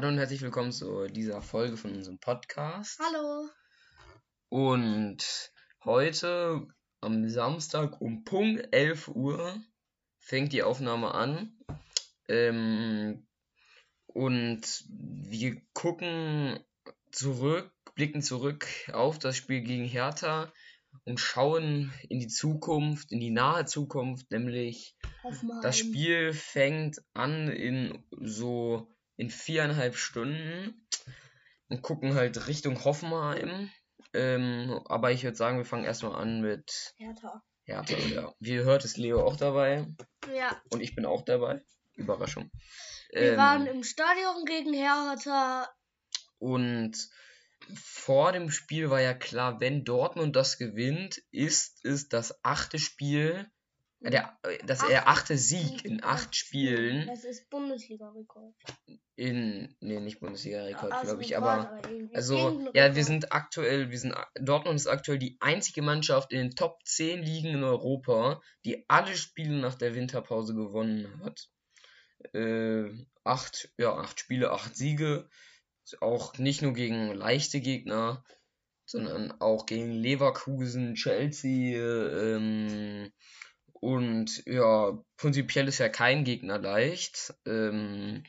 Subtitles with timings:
[0.00, 2.98] Hallo und herzlich willkommen zu dieser Folge von unserem Podcast.
[3.00, 3.50] Hallo.
[4.48, 5.52] Und
[5.84, 6.66] heute
[7.02, 9.62] am Samstag um Punkt 11 Uhr
[10.18, 11.52] fängt die Aufnahme an.
[12.28, 13.26] Ähm,
[14.06, 16.58] und wir gucken
[17.12, 20.50] zurück, blicken zurück auf das Spiel gegen Hertha
[21.04, 24.96] und schauen in die Zukunft, in die nahe Zukunft, nämlich
[25.60, 28.88] das Spiel fängt an in so
[29.20, 30.86] in viereinhalb Stunden
[31.68, 33.70] und gucken halt Richtung Hoffenheim.
[34.14, 37.42] Ähm, aber ich würde sagen, wir fangen erstmal an mit Hertha.
[37.64, 37.96] Hertha.
[38.08, 38.34] Ja.
[38.40, 39.86] Wie ihr hört, ist Leo auch dabei
[40.34, 41.62] Ja, und ich bin auch dabei.
[41.96, 42.50] Überraschung.
[43.12, 45.68] wir Ähm, waren im Stadion gegen Hertha.
[46.38, 46.96] Und
[47.74, 53.50] vor dem Spiel war ja klar, wenn Dortmund das gewinnt, ist es das achte Spiel,
[54.00, 58.54] der, äh, das Acht- achte Sieg in acht Spielen Das ist Bundesliga-Rekord.
[59.16, 61.78] in, nee, nicht Bundesliga-Rekord, Also glaube ich, aber
[62.14, 66.50] Also, ja, wir sind aktuell, wir sind, Dortmund ist aktuell die einzige Mannschaft in den
[66.56, 71.48] Top 10 Ligen in Europa, die alle Spiele nach der Winterpause gewonnen hat.
[72.34, 72.90] Äh,
[73.24, 75.28] acht, ja, acht Spiele, acht Siege.
[76.00, 78.24] Auch nicht nur gegen leichte Gegner,
[78.86, 83.10] sondern auch gegen Leverkusen, Chelsea, ähm,
[83.80, 87.34] und ja, prinzipiell ist ja kein Gegner leicht.
[87.46, 88.24] Ähm,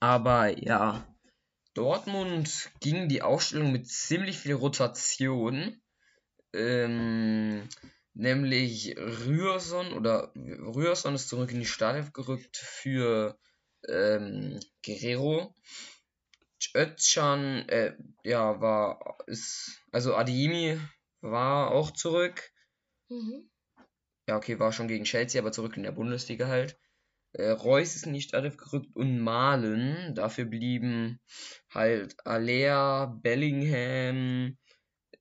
[0.00, 1.06] aber ja,
[1.74, 5.80] Dortmund ging die Aufstellung mit ziemlich viel Rotation.
[6.54, 7.68] Ähm,
[8.14, 13.38] nämlich Rührson oder Rührson ist zurück in die Startelf gerückt für
[13.88, 15.54] ähm, Guerrero.
[16.74, 20.80] Özcan, äh, ja, war, ist, also Adeyemi
[21.20, 22.50] war auch zurück.
[23.08, 23.50] Mhm.
[24.26, 26.78] Ja, okay, war schon gegen Chelsea, aber zurück in der Bundesliga halt.
[27.32, 30.14] Äh, Reus ist die Startelf gerückt und Malen.
[30.14, 31.20] Dafür blieben
[31.70, 34.56] halt Alea, Bellingham,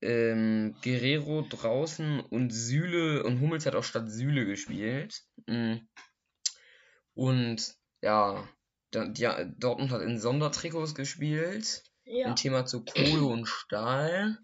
[0.01, 5.23] ähm, Guerrero draußen und Süle und Hummels hat auch statt Süle gespielt.
[5.47, 5.77] Mm.
[7.15, 8.47] Und ja,
[8.91, 11.83] da, ja, Dortmund hat in Sondertrikots gespielt.
[12.05, 12.27] Ja.
[12.27, 14.37] Ein Thema zu Kohle und Stahl.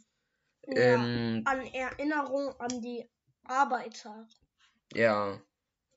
[0.68, 0.76] ja.
[0.76, 3.08] Ähm, An Erinnerung an die
[3.44, 4.28] Arbeiter.
[4.94, 5.40] Ja,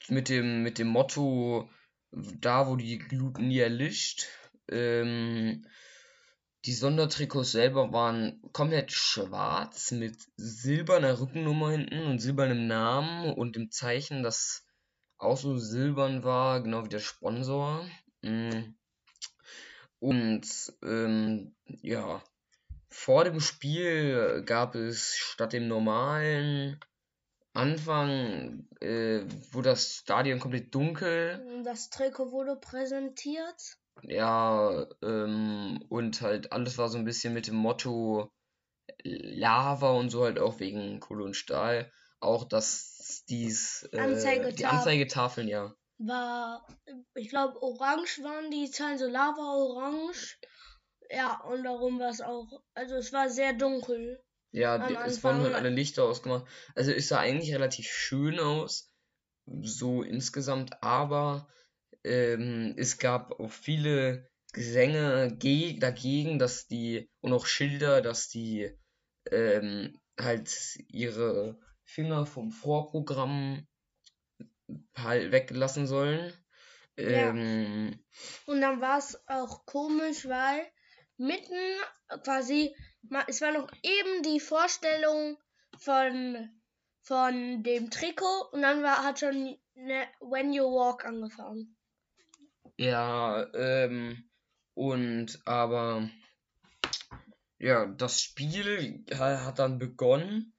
[0.08, 1.70] mit dem, mit dem Motto,
[2.10, 4.26] da wo die Glut nie erlischt.
[4.68, 5.66] Ähm,
[6.64, 13.70] die Sondertrikots selber waren komplett schwarz mit silberner Rückennummer hinten und silbernem Namen und dem
[13.70, 14.64] Zeichen, das
[15.18, 17.84] auch so silbern war, genau wie der Sponsor.
[18.22, 18.74] Mm.
[19.98, 22.22] Und ähm, ja,
[22.88, 26.78] vor dem Spiel gab es statt dem normalen
[27.54, 31.62] Anfang, äh, wurde das Stadion komplett dunkel.
[31.64, 33.78] Das Trikot wurde präsentiert.
[34.02, 38.32] Ja, ähm, und halt alles war so ein bisschen mit dem Motto
[39.04, 41.92] Lava und so halt auch wegen Kohle und Stahl.
[42.20, 44.66] Auch dass dies, äh, die Anzeigetafel.
[44.66, 45.74] Anzeigetafeln, ja.
[45.98, 46.66] War,
[47.14, 50.38] ich glaube, orange waren die Zahlen, so Lava-orange.
[51.10, 54.24] Ja, und darum war es auch, also es war sehr dunkel.
[54.52, 56.46] Ja, die, es wurden halt alle Lichter ausgemacht.
[56.74, 58.92] Also es sah eigentlich relativ schön aus,
[59.46, 61.48] so insgesamt, aber
[62.04, 68.70] ähm, es gab auch viele Gesänge ge dagegen, dass die, und auch Schilder, dass die
[69.30, 73.66] ähm, halt ihre Finger vom Vorprogramm
[74.94, 76.32] halt weglassen sollen.
[76.98, 77.30] Ja.
[77.30, 77.98] Ähm,
[78.46, 80.66] Und dann war es auch komisch, weil
[81.16, 81.56] mitten
[82.24, 82.76] quasi,
[83.26, 85.38] es war noch eben die Vorstellung
[85.78, 86.50] von,
[87.00, 91.76] von dem Trikot und dann war, hat schon ne, When You Walk angefangen.
[92.76, 94.30] Ja, ähm,
[94.74, 96.08] und aber
[97.58, 100.54] ja, das Spiel ha- hat dann begonnen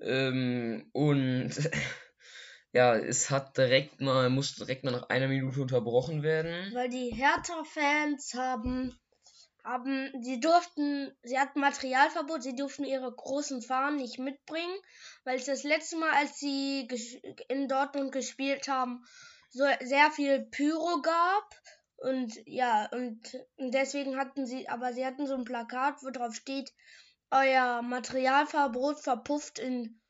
[0.00, 1.50] ähm, und
[2.72, 6.74] ja, es hat direkt mal, musste direkt mal nach einer Minute unterbrochen werden.
[6.74, 8.98] Weil die Hertha-Fans haben,
[9.64, 14.76] haben, sie durften, sie hatten Materialverbot, sie durften ihre großen Fahnen nicht mitbringen,
[15.24, 16.86] weil es das letzte Mal, als sie
[17.48, 19.04] in Dortmund gespielt haben,
[19.50, 21.54] so sehr viel Pyro gab.
[21.96, 23.20] Und ja, und,
[23.56, 26.72] deswegen hatten sie, aber sie hatten so ein Plakat, wo drauf steht,
[27.30, 30.00] euer Materialverbot verpufft in,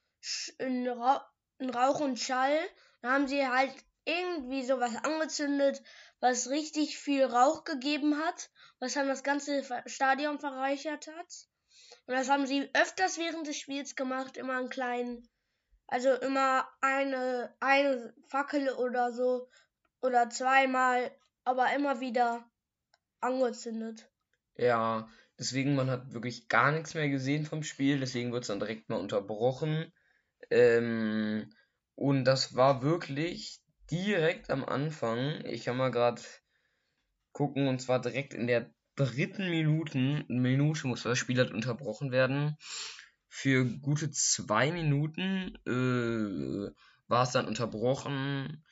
[0.59, 1.25] in, Rauch,
[1.59, 2.59] in Rauch und Schall.
[3.03, 3.73] Da haben sie halt
[4.05, 5.83] irgendwie sowas angezündet,
[6.21, 11.49] was richtig viel Rauch gegeben hat, was dann das ganze Stadion verreichert hat.
[12.07, 15.29] Und das haben sie öfters während des Spiels gemacht, immer einen kleinen,
[15.87, 19.49] also immer eine, eine Fackel oder so,
[20.01, 21.11] oder zweimal,
[21.45, 22.45] aber immer wieder
[23.21, 24.11] angezündet.
[24.57, 25.09] Ja,
[25.39, 28.89] deswegen, man hat wirklich gar nichts mehr gesehen vom Spiel, deswegen wird es dann direkt
[28.89, 29.93] mal unterbrochen.
[30.51, 31.51] Ähm,
[31.95, 35.45] und das war wirklich direkt am Anfang.
[35.47, 36.23] Ich kann mal gerade
[37.33, 42.57] gucken, und zwar direkt in der dritten Minuten, Minute muss das Spiel halt unterbrochen werden.
[43.29, 46.73] Für gute zwei Minuten äh,
[47.09, 48.65] war es dann unterbrochen.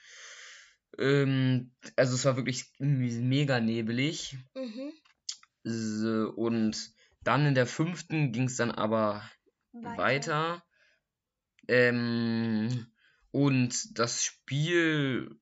[0.99, 4.37] Ähm, also es war wirklich mega nebelig.
[4.55, 4.93] Mhm.
[5.65, 6.93] So, und
[7.25, 9.23] dann in der fünften ging es dann aber
[9.73, 9.97] Weiter.
[9.97, 10.65] weiter.
[11.69, 12.92] Ähm,
[13.33, 15.37] und das Spiel,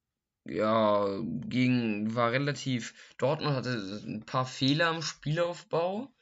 [0.45, 2.95] ja, ging, war relativ.
[3.19, 6.13] Dortmund hatte ein paar Fehler im Spielaufbau.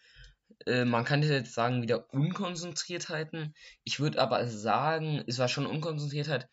[0.66, 3.54] Äh, man kann jetzt sagen, wieder Unkonzentriertheiten.
[3.84, 6.48] Ich würde aber sagen, es war schon Unkonzentriertheit,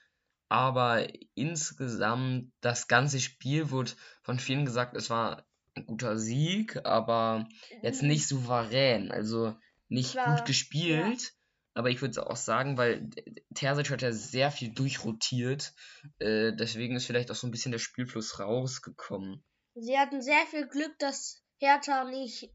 [0.49, 3.91] aber insgesamt das ganze Spiel wurde
[4.21, 5.45] von vielen gesagt, es war
[5.75, 7.47] ein guter Sieg, aber
[7.81, 9.55] jetzt nicht souverän, also
[9.87, 11.33] nicht War- gut gespielt.
[11.75, 13.09] Aber ich würde auch sagen, weil
[13.53, 15.73] Terzic hat ja sehr viel durchrotiert,
[16.19, 19.43] äh, deswegen ist vielleicht auch so ein bisschen der Spielfluss rausgekommen.
[19.75, 22.49] Sie hatten sehr viel Glück, dass Hertha nicht,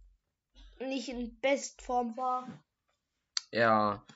[0.79, 2.65] nicht in Bestform war.
[3.53, 4.07] Ja,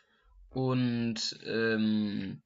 [0.49, 2.43] und ähm,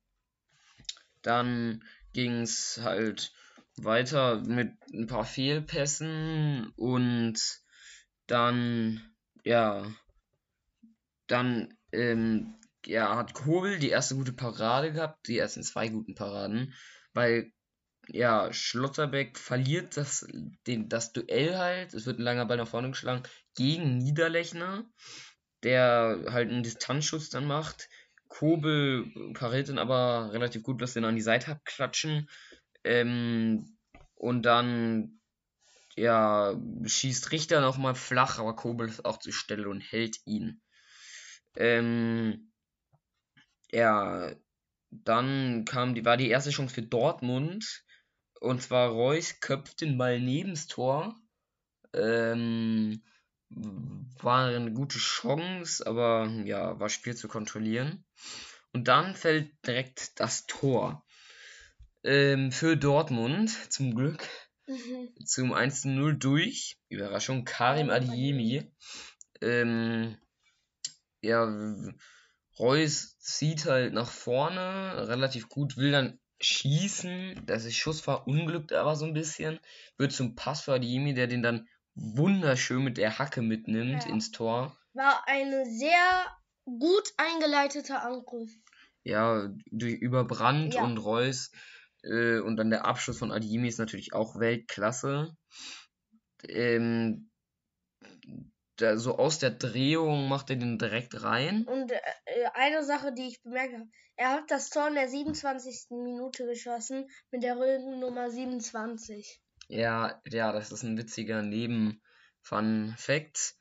[1.22, 3.32] dann ging es halt
[3.76, 7.38] weiter mit ein paar Fehlpässen und
[8.26, 9.14] dann,
[9.44, 9.86] ja,
[11.28, 12.54] dann ähm,
[12.86, 16.74] ja, hat Kobel die erste gute Parade gehabt, die ersten zwei guten Paraden,
[17.12, 17.52] weil
[18.08, 20.26] ja, Schlotterbeck verliert das,
[20.66, 23.22] den, das Duell halt, es wird ein langer Ball nach vorne geschlagen,
[23.54, 24.84] gegen Niederlechner,
[25.62, 27.88] der halt einen Distanzschuss dann macht.
[28.28, 32.28] Kobel pariert dann aber relativ gut, lässt den an die Seite abklatschen.
[32.84, 33.76] Ähm,
[34.14, 35.20] und dann,
[35.96, 40.60] ja, schießt Richter nochmal flach, aber Kobel ist auch zur Stelle und hält ihn.
[41.56, 42.52] Ähm,
[43.70, 44.32] ja,
[44.90, 47.84] dann kam die, war die erste Chance für Dortmund.
[48.40, 51.20] Und zwar Reus köpft den Ball nebens Tor.
[51.92, 53.02] Ähm,
[53.50, 58.04] war eine gute Chance, aber ja, war Spiel zu kontrollieren.
[58.72, 61.04] Und dann fällt direkt das Tor.
[62.04, 64.28] Ähm, für Dortmund, zum Glück,
[64.68, 65.08] Mhm.
[65.24, 66.78] zum 1-0 durch.
[66.90, 68.70] Überraschung, Karim Adiemi.
[69.40, 70.16] Ähm,
[71.20, 71.48] ja,
[72.58, 77.42] Reus zieht halt nach vorne, relativ gut, will dann schießen.
[77.46, 79.60] Das Schuss verunglückt aber so ein bisschen.
[79.96, 84.10] Wird zum Pass für Adiemi, der den dann wunderschön mit der Hacke mitnimmt Ja.
[84.10, 84.76] ins Tor.
[84.94, 86.26] War eine sehr
[86.64, 88.50] gut eingeleiteter Angriff.
[89.04, 90.84] Ja, durch über Brandt Ja.
[90.84, 91.50] und Reus.
[92.02, 95.36] Äh, und dann der Abschluss von Adiemi ist natürlich auch Weltklasse.
[96.48, 97.30] Ähm,
[98.78, 101.64] da, so aus der Drehung macht er den direkt rein.
[101.64, 102.00] Und äh,
[102.54, 105.90] eine Sache, die ich bemerkt habe, er hat das Tor in der 27.
[105.90, 109.40] Minute geschossen mit der Röhrennummer 27.
[109.68, 113.54] Ja, ja, das ist ein witziger Neben-Fun-Fact.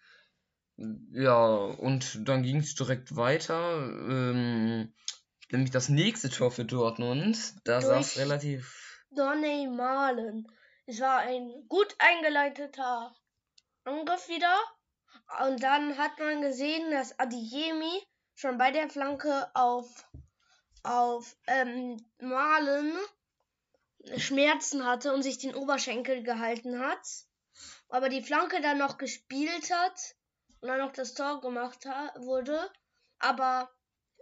[0.78, 3.90] Ja, und dann ging es direkt weiter.
[4.08, 4.94] Ähm,
[5.52, 7.56] nämlich das nächste Tor für Dortmund.
[7.66, 9.04] Da saß relativ.
[9.12, 10.48] Donny Malen.
[10.86, 13.14] Es war ein gut eingeleiteter
[13.84, 14.56] Angriff wieder.
[15.46, 18.02] Und dann hat man gesehen, dass Adiyemi
[18.36, 20.08] schon bei der Flanke auf,
[20.84, 22.98] auf ähm, Malen
[24.16, 27.26] Schmerzen hatte und sich den Oberschenkel gehalten hat.
[27.90, 30.16] Aber die Flanke dann noch gespielt hat
[30.62, 31.86] und dann noch das Tor gemacht
[32.18, 32.72] wurde.
[33.20, 33.70] Aber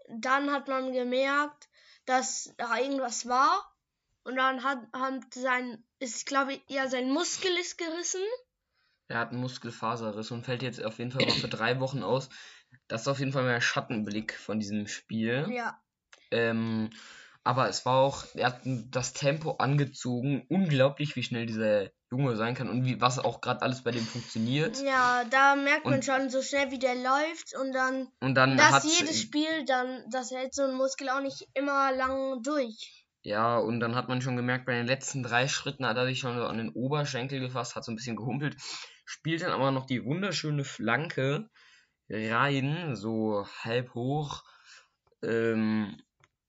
[0.07, 1.69] dann hat man gemerkt,
[2.05, 3.71] dass da irgendwas war.
[4.23, 8.23] Und dann hat, hat sein, ist glaube ich, ja, sein Muskel ist gerissen.
[9.07, 12.29] Er hat einen Muskelfaserriss und fällt jetzt auf jeden Fall mal für drei Wochen aus.
[12.87, 15.47] Das ist auf jeden Fall der Schattenblick von diesem Spiel.
[15.51, 15.79] Ja.
[16.31, 16.89] Ähm,
[17.43, 20.45] aber es war auch, er hat das Tempo angezogen.
[20.49, 24.03] Unglaublich, wie schnell dieser Junge sein kann und wie was auch gerade alles bei dem
[24.05, 24.81] funktioniert.
[24.83, 28.57] Ja, da merkt man Und- schon so schnell, wie der läuft und dann, Und dann
[28.57, 33.05] dass jedes Spiel dann, das hält so ein Muskel auch nicht immer lang durch.
[33.21, 36.19] ja und dann hat man schon gemerkt, bei den letzten drei Schritten hat er sich
[36.19, 38.55] schon so an den Oberschenkel gefasst, hat so ein bisschen gehumpelt,
[39.05, 41.49] spielt dann aber noch die wunderschöne Flanke
[42.09, 44.43] rein, so halb hoch.
[45.23, 45.97] Ähm,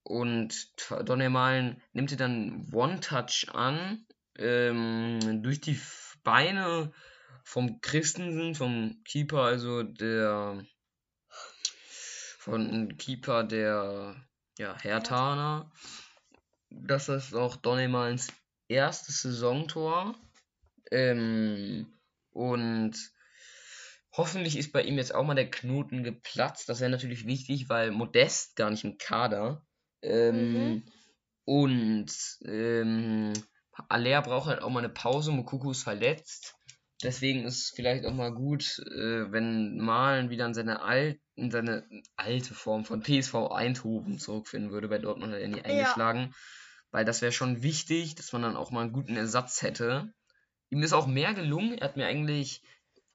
[0.03, 0.69] und
[1.05, 4.05] Donnermalen nimmt ihr dann One-Touch an,
[4.37, 5.79] ähm, durch die
[6.23, 6.93] Beine
[7.43, 10.63] vom Christensen, vom Keeper, also der
[12.39, 14.15] von Keeper der
[14.57, 15.71] ja, Hertaner.
[16.69, 18.27] Das ist auch Donnemalens
[18.69, 20.15] erstes Saisontor.
[20.91, 21.87] Ähm,
[22.37, 22.95] Und
[24.11, 26.69] hoffentlich ist bei ihm jetzt auch mal der Knoten geplatzt.
[26.69, 29.65] Das wäre natürlich wichtig, weil Modest gar nicht im Kader.
[30.03, 30.83] Ähm, Mhm.
[31.45, 32.11] Und
[32.43, 33.33] ähm,
[33.89, 35.31] Aller braucht halt auch mal eine Pause.
[35.31, 36.55] Mokoko ist verletzt.
[37.03, 41.49] Deswegen ist es vielleicht auch mal gut, äh, wenn Malen wieder in seine, Al in
[41.49, 44.89] seine alte Form von PSV Eindhoven zurückfinden würde.
[44.89, 46.33] Bei Dortmund hat er nie eingeschlagen.
[46.91, 50.13] Weil das wäre schon wichtig, dass man dann auch mal einen guten Ersatz hätte.
[50.69, 51.77] Ihm ist auch mehr gelungen.
[51.77, 52.61] Er hat mir eigentlich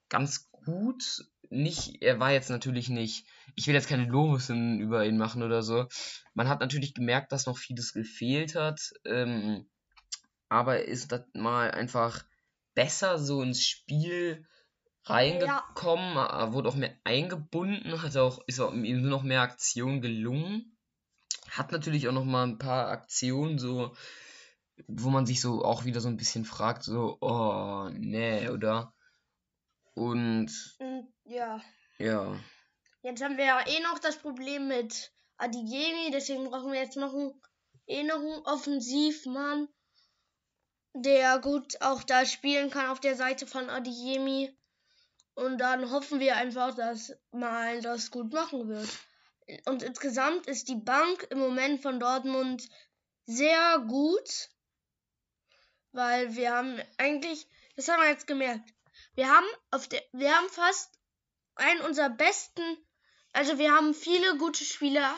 [0.09, 5.17] ganz gut nicht, er war jetzt natürlich nicht, ich will jetzt keine Lobeshymnen über ihn
[5.17, 5.87] machen oder so.
[6.33, 8.93] Man hat natürlich gemerkt, dass noch vieles gefehlt hat.
[9.05, 9.67] Ähm,
[10.49, 12.23] aber er ist das mal einfach
[12.73, 14.45] besser so ins Spiel
[15.05, 20.01] reingekommen, er wurde auch mehr eingebunden, hat auch, ist auch ihm nur noch mehr Aktionen
[20.01, 20.77] gelungen.
[21.49, 23.95] Hat natürlich auch noch mal ein paar Aktionen so,
[24.87, 28.93] wo man sich so auch wieder so ein bisschen fragt, so, oh, nee, oder?
[29.95, 31.61] Und Und ja.
[31.99, 32.35] ja,
[33.03, 37.13] Jetzt haben wir ja eh noch das Problem mit Adiyemi, deswegen brauchen wir jetzt noch
[37.13, 37.33] einen,
[37.85, 39.67] eh noch einen Offensivmann,
[40.93, 44.57] der gut auch da spielen kann auf der Seite von Adiyemi.
[45.35, 48.89] Und dann hoffen wir einfach, dass mal das gut machen wird.
[49.65, 52.69] Und insgesamt ist die Bank im Moment von Dortmund
[53.25, 54.49] sehr gut,
[55.93, 58.73] weil wir haben eigentlich, das haben wir jetzt gemerkt,
[59.15, 60.99] wir haben auf der, wir haben fast
[61.55, 62.77] einen unserer besten
[63.33, 65.15] also wir haben viele gute Spieler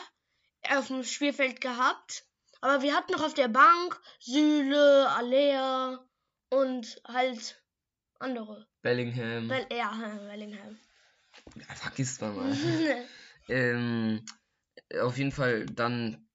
[0.70, 2.24] auf dem Spielfeld gehabt,
[2.62, 6.02] aber wir hatten noch auf der Bank Süle, Alea
[6.48, 7.62] und halt
[8.18, 8.66] andere.
[8.80, 9.90] Bellingham, Well, ja,
[10.28, 10.78] Bellingham.
[11.56, 12.56] ja, vergisst man mal.
[13.48, 14.24] ähm,
[14.98, 16.25] auf jeden Fall dann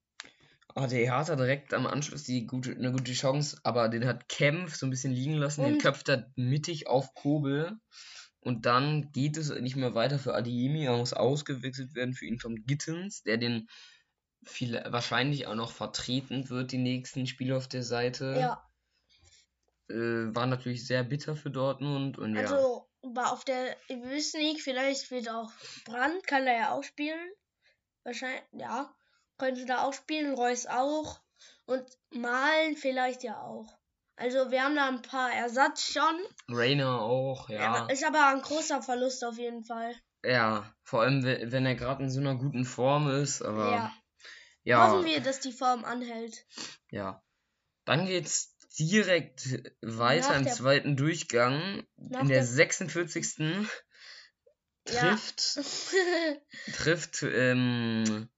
[0.74, 4.86] hatte Hertha direkt am Anschluss die gute, eine gute Chance, aber den hat Kempf so
[4.86, 7.78] ein bisschen liegen lassen, den köpft er mittig auf Kobel.
[8.40, 12.38] Und dann geht es nicht mehr weiter für Adiemi, er muss ausgewechselt werden für ihn
[12.38, 13.68] Tom Gittens, der den
[14.44, 18.36] viel, wahrscheinlich auch noch vertreten wird, die nächsten Spiele auf der Seite.
[18.40, 18.62] ja,
[19.88, 22.42] Äh, war natürlich sehr bitter für Dortmund und ja.
[22.42, 25.52] also war auf der, wir wissen nicht, vielleicht wird auch
[25.84, 27.30] Brandt, kann er ja auch spielen.
[28.04, 28.92] Wahrscheinlich, ja,
[29.38, 31.20] könnte da auch spielen, Reus auch.
[31.64, 33.78] Und Malen vielleicht ja auch.
[34.16, 36.20] Also wir haben da ein paar Ersatz schon.
[36.48, 37.86] Rainer auch, ja.
[37.88, 39.94] Ist aber ein großer Verlust auf jeden Fall.
[40.24, 43.92] Ja, vor allem, we- wenn er gerade in so einer guten Form ist, aber Ja.
[44.64, 46.44] ja, Hoffen wir, dass die Form anhält.
[46.90, 47.22] ja.
[47.84, 51.84] Dann geht's direkt weiter Nach im der- zweiten Durchgang.
[51.96, 53.38] In der der- 46.
[54.88, 54.92] Ja.
[55.08, 55.58] trifft,
[56.76, 58.28] trifft, ähm,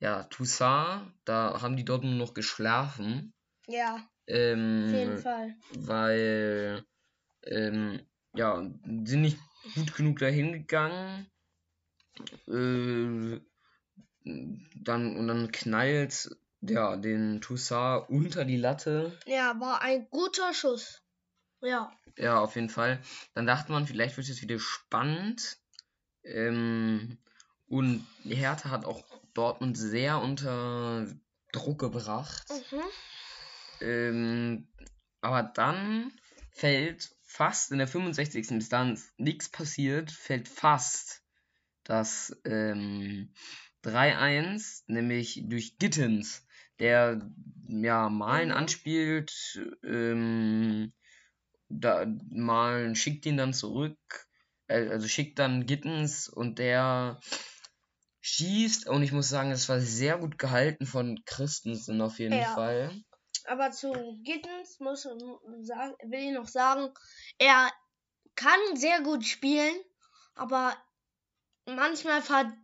[0.00, 3.34] ja, Toussaint, da haben die dort nur noch geschlafen,
[3.66, 5.54] ja, auf ähm, jeden Fall.
[5.74, 6.84] weil,
[7.44, 8.00] ähm,
[8.34, 8.62] ja,
[9.04, 9.38] sind nicht
[9.74, 11.30] gut genug dahin gegangen.
[12.48, 13.40] Äh,
[14.24, 19.18] dann, und dann knallt ja, den Toussaint unter die Latte.
[19.26, 21.02] Ja, war ein guter Schuss.
[21.62, 21.92] Ja.
[22.16, 23.00] Ja, auf jeden Fall.
[23.34, 25.58] Dann dachte man, vielleicht wird es wieder spannend.
[26.22, 27.18] Ähm,
[27.66, 29.02] und Hertha hat auch
[29.34, 31.06] Dortmund sehr unter
[31.52, 32.46] Druck gebracht.
[32.48, 32.82] Mhm.
[33.80, 34.68] Ähm,
[35.20, 36.12] aber dann
[36.52, 38.48] fällt fast in der 65.
[38.48, 41.22] bis dann nichts passiert, fällt fast
[41.84, 43.32] das ähm,
[43.82, 46.46] 3-1, nämlich durch Gittens,
[46.78, 47.30] der
[47.68, 48.54] ja Malen Mhm.
[48.54, 50.92] anspielt, ähm,
[51.68, 54.26] da, Malen schickt ihn dann zurück,
[54.66, 57.20] äh, also schickt dann Gittens und der
[58.20, 62.54] schießt und ich muss sagen, es war sehr gut gehalten von Christensen auf jeden Ja.
[62.54, 62.90] Fall.
[63.46, 63.92] Aber zu
[64.24, 66.92] Gittens muss sagen, will ich noch sagen,
[67.38, 67.70] er
[68.36, 69.76] kann sehr gut spielen,
[70.34, 70.76] aber
[71.66, 72.60] manchmal verdaddelt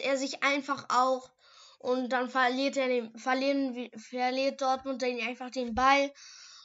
[0.00, 1.30] er sich einfach auch
[1.78, 6.12] und dann verliert er den, verlieren, verliert Dortmund dann einfach den Ball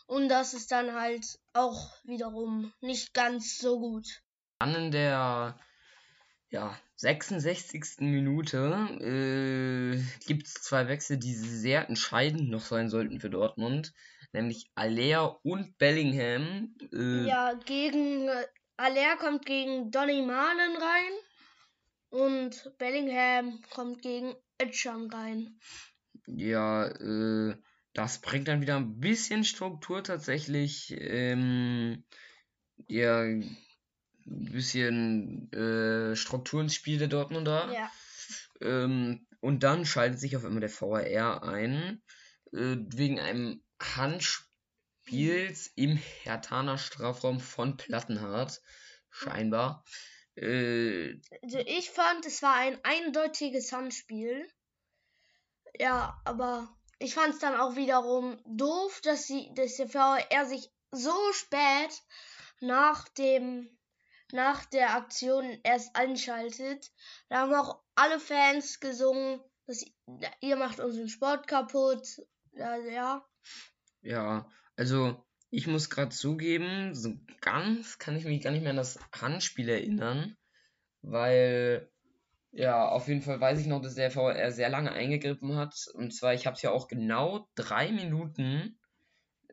[0.08, 4.24] und das ist dann halt auch wiederum nicht ganz so gut.
[4.60, 5.60] Dann in der
[6.50, 8.00] ja, 66.
[8.00, 13.94] Minute äh, gibt es zwei Wechsel, die sehr entscheidend noch sein sollten für Dortmund.
[14.32, 16.74] Nämlich Alea und Bellingham.
[16.94, 18.46] Äh, Ja, gegen äh,
[18.78, 21.14] Aller kommt gegen Donny Malen rein
[22.10, 25.60] und Bellingham kommt gegen Ötschan rein.
[26.26, 27.56] ja äh,
[27.94, 30.96] das bringt dann wieder ein bisschen Struktur tatsächlich.
[30.98, 32.06] Ähm,
[32.88, 33.26] ja,
[34.26, 37.72] ein bisschen äh, Struktur ins Spiel der Dortmunder.
[37.72, 37.92] Ja,
[38.62, 42.02] Ähm, und dann schaltet sich auf einmal der VAR ein,
[42.54, 44.48] äh, wegen einem Handspiel
[45.06, 48.62] Spiels im Hertaner Strafraum von Plattenhardt.
[49.10, 49.84] Scheinbar.
[50.36, 54.48] Äh, Also ich fand, es war ein eindeutiges Handspiel.
[55.78, 60.72] Ja, aber ich fand es dann auch wiederum doof, dass, sie, dass der VR sich
[60.92, 62.02] so spät
[62.62, 63.70] nach dem
[64.34, 66.92] nach der Aktion erst einschaltet.
[67.30, 69.86] Da haben auch alle Fans gesungen, dass
[70.42, 72.20] ihr macht unseren Sport kaputt.
[72.54, 73.24] Ja, ja.
[74.02, 78.78] ja, also ich muss gerade zugeben, so ganz kann ich mich gar nicht mehr an
[78.78, 80.36] das Handspiel erinnern,
[81.02, 81.90] weil
[82.52, 85.74] ja, auf jeden Fall weiß ich noch, dass der VR sehr lange eingegriffen hat.
[85.96, 88.78] Und zwar, ich habe es ja auch genau drei Minuten,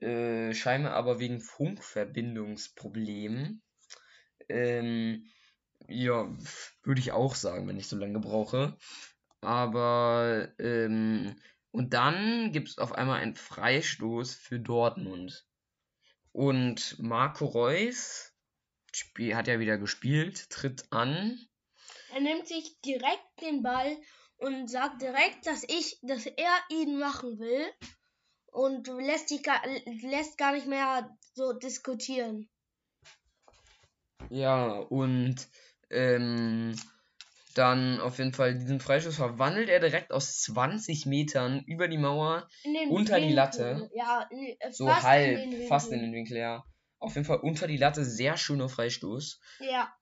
[0.01, 3.63] äh, scheinbar aber wegen Funkverbindungsproblemen.
[4.51, 5.25] Ähm,
[5.89, 6.29] ja,
[6.83, 8.77] würde ich auch sagen, wenn ich so lange brauche.
[9.41, 11.37] Aber, ähm,
[11.71, 15.47] und dann gibt es auf einmal einen Freistoß für Dortmund.
[16.33, 18.31] Und Marco Reus
[18.93, 21.39] Spiel, hat ja wieder gespielt, tritt an.
[22.13, 23.97] Er nimmt sich direkt den Ball
[24.37, 27.65] und sagt direkt, dass ich, dass er ihn machen will
[28.47, 29.43] und lässt sich
[30.03, 32.49] lässt gar nicht mehr so diskutieren.
[34.31, 35.37] Ja, und
[35.91, 36.75] ähm,
[37.55, 42.49] dann auf jeden Fall diesen Freischuss verwandelt er direkt aus 20 Metern über die Mauer
[42.89, 43.35] unter die Winkel.
[43.35, 43.91] Latte.
[43.93, 46.65] Ja, nee, äh, So halb, in fast in den Winkel, ja.
[46.99, 49.41] Auf jeden Fall unter die Latte, sehr schöner Freistoß.
[49.61, 49.93] Ja,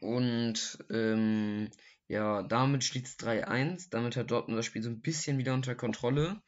[0.00, 1.70] Und ähm,
[2.08, 3.90] ja, damit steht es 3-1.
[3.90, 6.40] Damit hat Dortmund das Spiel so ein bisschen wieder unter Kontrolle.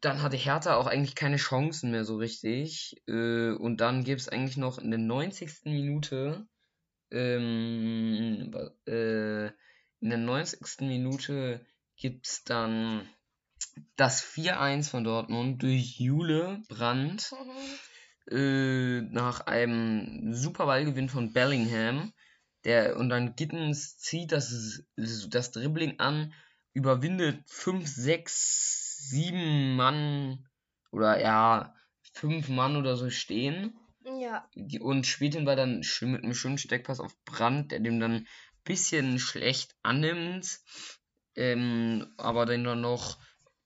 [0.00, 3.02] Dann hatte Hertha auch eigentlich keine Chancen mehr so richtig.
[3.06, 5.64] Äh, und dann gibt es eigentlich noch in der 90.
[5.64, 6.46] Minute,
[7.10, 8.52] ähm,
[8.86, 10.80] äh, in der 90.
[10.80, 11.64] Minute
[11.96, 13.08] gibt es dann
[13.96, 17.32] das 4-1 von Dortmund durch Jule Brandt
[18.30, 22.12] äh, nach einem super Ballgewinn von Bellingham.
[22.64, 26.32] Der, und dann Gittens zieht das, das Dribbling an,
[26.72, 30.46] überwindet 5, 6, 7 Mann
[30.90, 31.74] oder ja,
[32.12, 34.48] 5 Mann oder so stehen ja,
[34.80, 38.28] und spielt den Ball dann mit einem schönen Steckpass auf Brand, der dem dann ein
[38.64, 40.60] bisschen schlecht annimmt,
[41.36, 43.18] ähm, aber den dann noch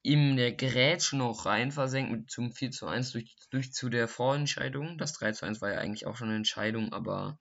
[0.03, 4.09] in der Grätsche noch rein versenkt mit zum 4 zu 1 durch, durch zu der
[4.09, 4.97] Vorentscheidung.
[4.97, 7.39] Das 3 zu 1 war ja eigentlich auch schon eine Entscheidung, aber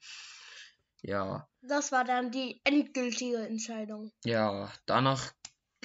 [1.01, 4.11] ja, das war dann die endgültige Entscheidung.
[4.23, 5.33] ja, danach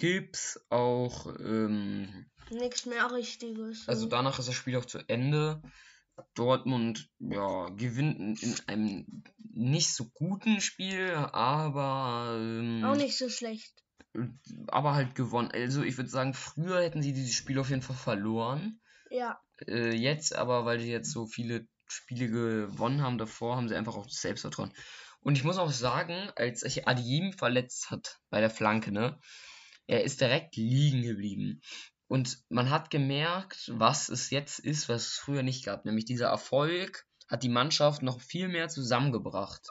[0.02, 3.88] gibt's auch, ähm, Nichts mehr Richtiges.
[3.88, 5.62] Also danach ist das Spiel auch zu Ende.
[6.34, 9.22] Dortmund ja, gewinnt in, in einem
[9.54, 13.84] nicht so guten Spiel, aber ähm, auch nicht so schlecht.
[14.66, 15.52] aber halt gewonnen.
[15.52, 18.80] Also ich würde sagen, früher hätten sie dieses Spiel auf jeden Fall verloren.
[19.08, 23.76] Ja, Äh, jetzt aber, weil die jetzt so viele Spiele gewonnen haben davor, haben sie
[23.76, 24.72] einfach auch das Selbstvertrauen.
[25.20, 29.20] Und ich muss auch sagen, als sich Adiyim verletzt hat bei der Flanke, ne,
[29.86, 31.60] er ist direkt liegen geblieben.
[32.08, 35.84] Und man hat gemerkt, was es jetzt ist, was es früher nicht gab.
[35.84, 39.68] Nämlich dieser Erfolg hat die Mannschaft noch viel mehr zusammengebracht.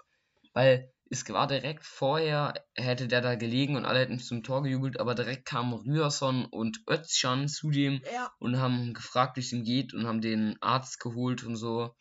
[0.54, 5.00] Weil es war direkt vorher, hätte der da gelegen und alle hätten zum Tor gejubelt,
[5.00, 9.63] aber direkt kamen Rührson und Özcan zu dem ja, und haben gefragt, wie es ihm
[9.63, 11.95] geht und haben den Arzt geholt und so.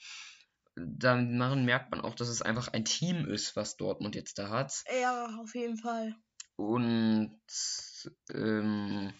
[0.76, 4.84] Dann merkt man auch, dass es einfach ein Team ist, was Dortmund jetzt da hat.
[5.02, 6.14] ja, auf jeden Fall.
[6.60, 7.40] Und
[8.34, 9.14] ähm,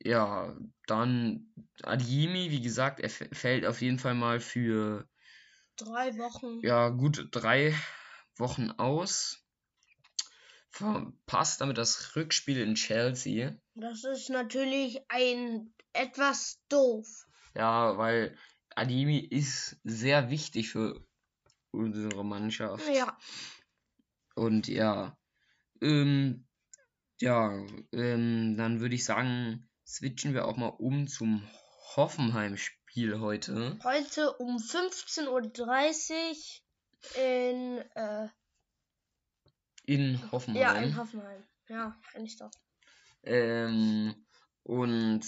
[0.00, 0.56] ja,
[0.86, 1.52] dann
[1.82, 5.08] Adiemi, wie gesagt, er fällt auf jeden Fall mal für
[5.76, 6.60] Drei Wochen.
[6.64, 7.74] ja gut drei
[8.36, 9.44] Wochen aus.
[10.70, 13.56] Verpasst damit das Rückspiel in Chelsea.
[13.74, 17.26] Das ist natürlich ein etwas doof.
[17.56, 18.38] Ja, weil
[18.76, 21.04] Ademi ist sehr wichtig für
[21.72, 22.86] unsere Mannschaft.
[22.94, 23.18] Ja,
[24.36, 25.18] Und ja,
[25.82, 26.46] ähm,
[27.20, 27.52] ja,
[27.92, 31.46] ähm, dann würde ich sagen, switchen wir auch mal um zum
[31.96, 33.78] Hoffenheim-Spiel heute.
[33.84, 38.28] heute um 15.30 Uhr in, äh,
[39.84, 40.84] In ja, Hoffenheim.
[40.84, 41.42] in Hoffenheim.
[41.68, 42.50] Ja, kenn ich doch.
[43.22, 44.14] Ähm,
[44.62, 45.24] und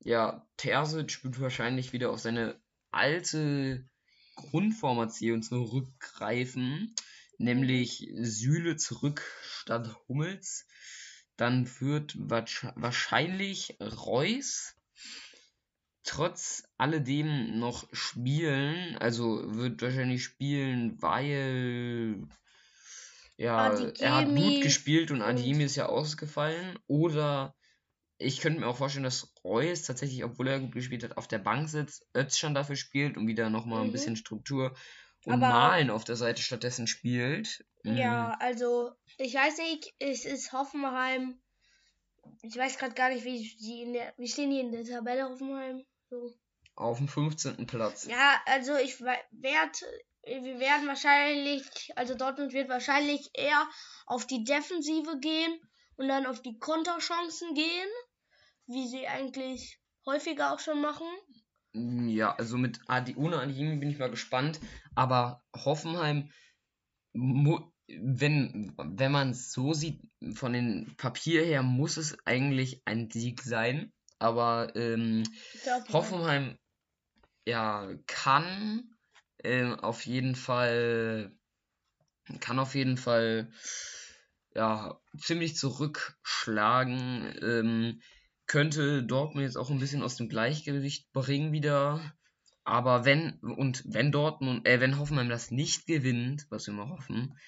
[0.00, 2.60] ja, Terzic wird wahrscheinlich wieder auf seine
[2.90, 3.88] alte
[4.34, 6.94] Grundformation zurückgreifen,
[7.38, 10.66] nämlich Süle zurück statt Hummels.
[11.38, 14.74] Dann wird wahrsch- wahrscheinlich Reus
[16.02, 22.26] trotz alledem noch spielen, also wird wahrscheinlich spielen, weil
[23.36, 27.54] ja, er hat gut gespielt und Adeyemi ist ja ausgefallen oder
[28.18, 31.38] ich könnte mir auch vorstellen, dass Reus tatsächlich, obwohl er gut gespielt hat, auf der
[31.38, 33.92] Bank sitzt, Özcan dafür spielt und wieder nochmal ein Mhm.
[33.92, 34.76] bisschen Struktur
[35.28, 37.64] und Aber- Malen auf der Seite stattdessen spielt.
[37.84, 38.36] Ja, Mhm.
[38.40, 41.40] also ich weiß nicht, es ist Hoffenheim.
[42.42, 45.28] Ich weiß gerade gar nicht, wie die in der, wie stehen die in der Tabelle
[45.28, 45.84] Hoffenheim?
[46.10, 46.34] So.
[46.74, 47.66] Auf dem 15.
[47.66, 48.06] Platz.
[48.06, 49.78] Ja, also ich werde,
[50.24, 51.64] wir werden wahrscheinlich,
[51.96, 53.68] also Dortmund wird wahrscheinlich eher
[54.06, 55.60] auf die Defensive gehen
[55.96, 57.88] und dann auf die Konterchancen gehen,
[58.66, 61.06] wie sie eigentlich häufiger auch schon machen.
[61.78, 64.60] Mm, Ja, also mit Adi, ohne Adeyemi bin ich mal gespannt.
[64.94, 66.30] Aber Hoffenheim,
[67.12, 70.00] wenn, wenn man es so sieht,
[70.34, 73.92] von den Papier her, muss es eigentlich ein Sieg sein.
[74.18, 75.22] Aber ähm,
[75.92, 76.58] Hoffenheim,
[77.46, 78.96] ja, kann
[79.44, 81.32] ähm, auf jeden Fall,
[82.40, 83.50] kann auf jeden Fall,
[84.54, 87.34] ja, ziemlich zurückschlagen.
[87.42, 88.02] Ähm,
[88.48, 92.12] könnte Dortmund jetzt auch ein bisschen aus dem Gleichgewicht bringen wieder.
[92.64, 97.38] Aber wenn, und wenn Dortmund, äh, wenn Hoffenheim das nicht gewinnt, was wir mal hoffen,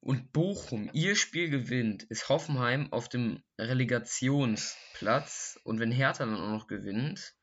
[0.00, 5.60] und Bochum ihr Spiel gewinnt, ist Hoffenheim auf dem Relegationsplatz.
[5.62, 7.34] Und wenn Hertha dann auch noch gewinnt,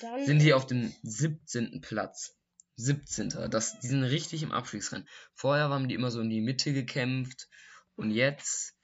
[0.00, 1.82] dann, sind die auf dem 17.
[1.82, 2.38] Platz.
[2.76, 3.50] 17.
[3.50, 5.06] Das, die sind richtig im Abstiegsrennen.
[5.34, 7.48] Vorher haben die immer so in die Mitte gekämpft
[7.96, 8.75] und jetzt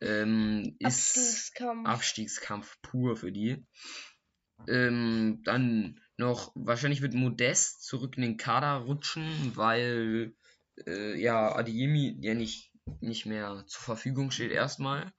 [0.00, 1.88] ähm, ist Abstiegskampf.
[1.88, 3.64] Abstiegskampf pur für die.
[4.66, 10.34] Ähm, dann noch, wahrscheinlich wird Modest zurück in den Kader rutschen, weil
[10.86, 15.12] äh, ja Adeyemi ja nicht, nicht mehr zur Verfügung steht erstmal.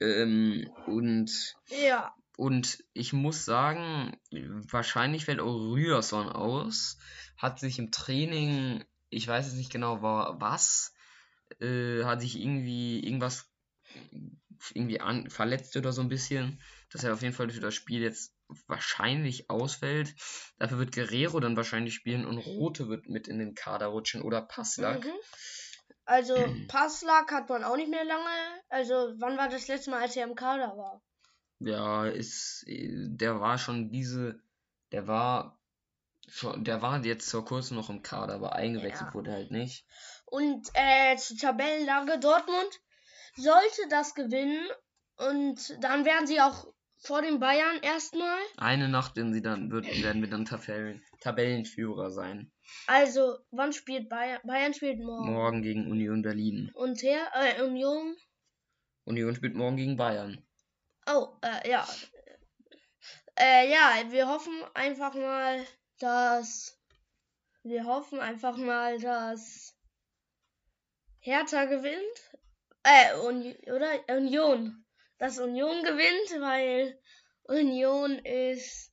[0.00, 6.98] Ähm, und Ja, und ich muss sagen, wahrscheinlich fällt auch Ryerson aus.
[7.38, 10.92] Hat sich im Training, ich weiß jetzt nicht genau wa- was,
[11.60, 13.50] äh, hat sich irgendwie irgendwas
[14.74, 18.02] irgendwie an, verletzt oder so ein bisschen, dass er auf jeden Fall für das Spiel
[18.02, 18.34] jetzt
[18.66, 20.14] wahrscheinlich ausfällt.
[20.58, 24.42] Dafür wird Guerrero dann wahrscheinlich spielen und Rote wird mit in den Kader rutschen oder
[24.42, 25.04] Passlack.
[25.04, 25.12] Mhm.
[26.04, 26.34] Also
[26.68, 28.30] Passlack hat man auch nicht mehr lange.
[28.68, 31.02] Also wann war das letzte Mal, als er im Kader war?
[31.58, 34.40] Ja, ist, der war schon diese,
[34.92, 35.58] der war
[36.28, 39.14] schon, der war jetzt vor kurzem noch im Kader, aber eingewechselt Ja.
[39.14, 39.86] wurde halt nicht.
[40.26, 42.80] Und äh, zur Tabellenlage Dortmund
[43.36, 44.66] sollte das gewinnen
[45.16, 46.66] und dann wären sie auch
[46.98, 48.38] vor den Bayern erstmal.
[48.56, 52.50] Eine Nacht werden sie dann, wird, werden wir dann Tabellen, Tabellenführer sein.
[52.86, 54.40] Also wann spielt Bayern?
[54.44, 55.32] Bayern spielt morgen.
[55.32, 56.70] Morgen gegen Union Berlin.
[56.74, 58.16] Und her, äh, Union.
[59.04, 60.44] Union spielt morgen gegen Bayern.
[61.08, 61.86] Oh, äh, ja.
[63.38, 65.64] Äh, ja, wir hoffen einfach mal,
[66.00, 66.72] dass.
[67.62, 69.76] Wir hoffen einfach mal, dass
[71.20, 72.35] Hertha gewinnt.
[72.86, 74.84] Äh, Uni oder Union.
[75.18, 76.96] Dass Union gewinnt, weil
[77.42, 78.92] Union ist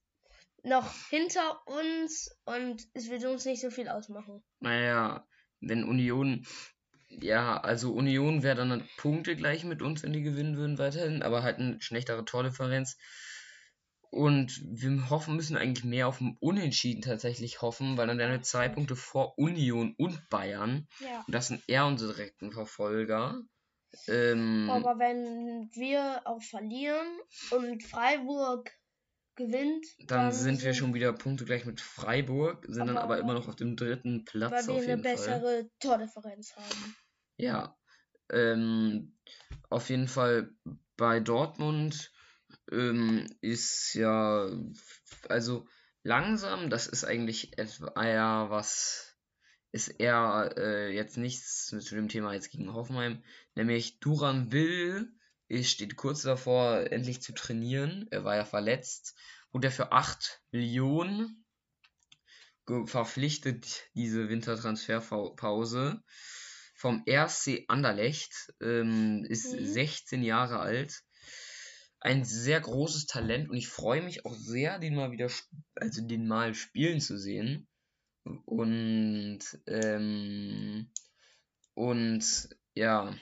[0.64, 4.42] noch hinter uns und es wird uns nicht so viel ausmachen.
[4.62, 5.28] Naja,
[5.60, 6.44] wenn Union,
[7.10, 11.22] ja, also Union wäre dann halt Punkte gleich mit uns, wenn die gewinnen würden weiterhin,
[11.22, 12.98] aber halt eine schlechtere Tordifferenz.
[14.10, 18.42] Und wir hoffen, müssen eigentlich mehr auf ein Unentschieden tatsächlich hoffen, weil dann wären wir
[18.42, 20.88] zwei Punkte vor Union und Bayern.
[21.00, 21.24] Ja.
[21.28, 23.42] Und das sind eher unsere direkten Verfolger.
[24.08, 27.08] Ähm, Aber wenn wir auch verlieren
[27.52, 28.72] und Freiburg
[29.36, 33.34] gewinnt, dann sind wir schon wieder Punkte gleich mit Freiburg, sind dann Aber- aber immer
[33.34, 35.14] noch auf dem dritten Platz weil wir auf eine jeden Fall.
[35.16, 36.96] bessere Tordifferenz haben.
[37.38, 37.78] Ja,
[38.32, 39.18] ähm,
[39.70, 40.54] auf jeden Fall
[40.98, 42.12] bei Dortmund
[42.72, 44.50] ähm, ist ja,
[45.30, 45.68] also
[46.04, 49.13] langsam, das ist eigentlich etwa eher was,
[49.74, 53.24] ist eher äh, jetzt nichts zu dem Thema jetzt gegen Hoffenheim,
[53.56, 55.12] nämlich Duran Will
[55.48, 58.08] ist, steht kurz davor, endlich zu trainieren.
[58.12, 59.16] Er war ja verletzt.
[59.52, 61.44] Wurde er für 8 Millionen
[62.86, 66.02] verpflichtet, diese Wintertransferpause
[66.76, 69.66] vom RC Anderlecht, ähm, ist Mhm.
[69.66, 71.02] 16 Jahre alt.
[72.00, 75.30] Ein sehr großes Talent und ich freue mich auch sehr, den mal wieder,
[75.76, 77.68] also den mal spielen zu sehen.
[78.46, 80.90] Und, ähm,
[81.74, 83.14] und ja,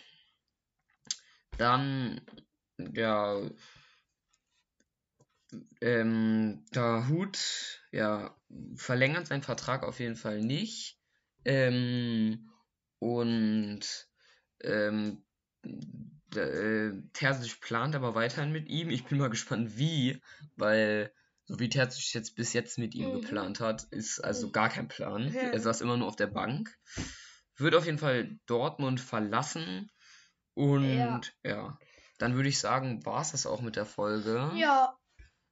[1.58, 2.22] dann,
[2.78, 3.42] ja,
[5.82, 8.36] ähm, der Hut, ja,
[8.76, 11.00] verlängert seinen Vertrag auf jeden Fall nicht.
[11.46, 12.50] Ähm,
[13.00, 14.08] und
[14.62, 15.24] ähm,
[16.36, 18.90] äh, Terzic plant aber weiterhin mit ihm.
[18.90, 20.22] Ich bin mal gespannt, wie,
[20.56, 21.12] weil
[21.52, 23.22] so wie Terzic jetzt bis jetzt mit ihm Mhm.
[23.22, 24.52] geplant hat, ist also Mhm.
[24.54, 25.34] gar kein Plan.
[25.34, 25.42] Ja.
[25.42, 26.74] Er saß immer nur auf der Bank.
[27.58, 29.92] Wird auf jeden Fall Dortmund verlassen.
[30.54, 31.50] Und Ja.
[31.52, 31.78] ja,
[32.20, 34.52] dann würde ich sagen, war es das auch mit der Folge.
[34.56, 34.98] Ja,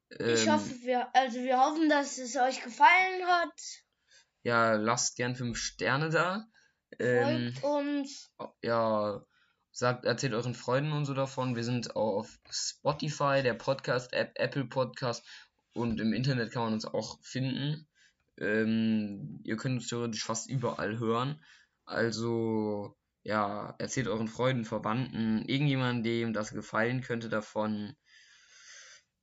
[0.09, 3.51] ich Ähm, hoffe, wir, also wir hoffen, dass es euch gefallen hat.
[4.43, 6.45] ja, lasst gern fünf Sterne da.
[6.97, 8.31] Ähm, Folgt uns.
[8.63, 9.21] ja,
[9.71, 11.55] sagt, erzählt euren Freunden und so davon.
[11.55, 15.23] Wir sind auch auf Spotify, der Podcast-App, Apple Podcast
[15.79, 17.87] und im Internet kann man uns auch finden.
[18.37, 21.41] Ähm, ihr könnt uns theoretisch fast überall hören.
[21.85, 27.95] Also, ja, erzählt euren Freunden, Verwandten, irgendjemandem, dem das gefallen könnte davon.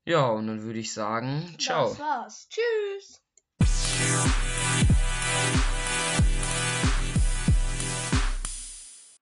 [0.04, 1.90] Ja, und dann würde ich sagen, ciao.
[1.90, 2.48] Das war's.
[2.48, 3.22] Tschüss.